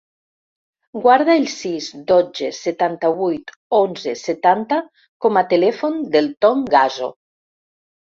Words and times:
Guarda 1.03 1.35
el 1.41 1.45
sis, 1.55 1.89
dotze, 2.13 2.49
setanta-vuit, 2.61 3.55
onze, 3.83 4.17
setanta 4.25 4.83
com 5.29 5.41
a 5.43 5.47
telèfon 5.55 6.05
del 6.19 6.35
Ton 6.45 6.69
Gasso. 6.77 7.17